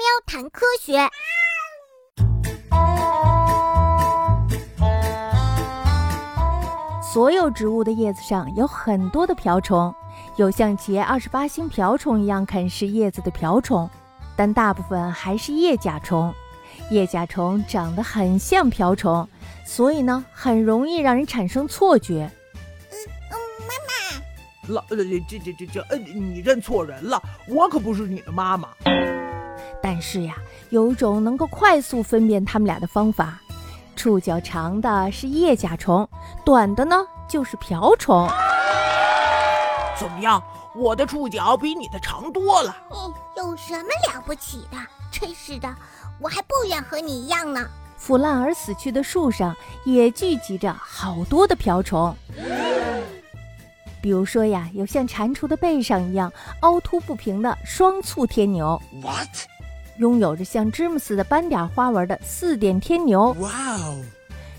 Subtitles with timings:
[0.00, 0.98] 喵谈科学。
[7.12, 9.94] 所有植物的叶子上有很多的瓢虫，
[10.36, 13.90] 有像结二十八星瓢虫一样啃食叶子的瓢虫，
[14.34, 16.32] 但大部分还是叶甲虫。
[16.90, 19.28] 叶甲虫长得很像瓢虫，
[19.66, 22.30] 所以呢，很容易让人产生错觉。
[24.66, 24.96] 老呃
[25.28, 28.70] 这这这这呃，你认错人了，我可不是你的妈妈。
[29.82, 30.34] 但是呀，
[30.70, 33.40] 有一种能够快速分辨它们俩的方法。
[33.96, 36.08] 触角长的是叶甲虫，
[36.44, 38.28] 短的呢就是瓢虫。
[39.98, 40.42] 怎么样？
[40.74, 42.76] 我的触角比你的长多了。
[42.90, 44.78] 嗯，有什么了不起的？
[45.10, 45.68] 真是的，
[46.20, 47.68] 我还不愿和你一样呢。
[47.96, 49.54] 腐烂而死去的树上
[49.84, 52.14] 也聚集着好多的瓢虫。
[54.00, 59.28] 比如说呀，有像蟾蜍的背上一样凹凸不平的双簇天牛，what？
[60.00, 64.02] 拥有着像芝麻似的斑点花纹的四点天牛，哇哦！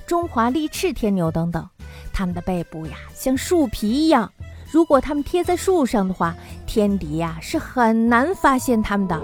[0.05, 1.67] 中华丽翅天牛等等，
[2.13, 4.31] 它们的背部呀像树皮一样，
[4.71, 6.35] 如果它们贴在树上的话，
[6.67, 9.19] 天敌呀是很难发现它们的。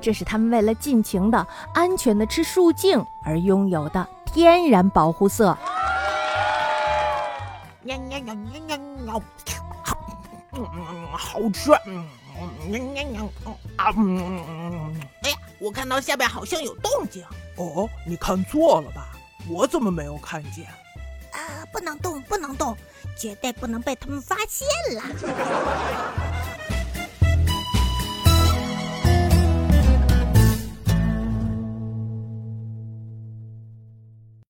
[0.00, 5.56] 这是它们为了尽情的、安全的吃树茎而拥有的天然保护色。
[7.84, 9.22] 喵喵喵喵喵喵，
[9.84, 9.96] 好，
[10.54, 12.04] 嗯嗯，好吃，嗯
[12.68, 13.22] 喵喵喵，
[13.76, 14.81] 啊嗯，哎呀，
[15.62, 17.24] 我看到下边好像有动静。
[17.56, 19.12] 哦，你看错了吧？
[19.48, 20.66] 我怎么没有看见？
[21.30, 22.76] 啊，不能动，不能动，
[23.16, 25.02] 绝对不能被他们发现了。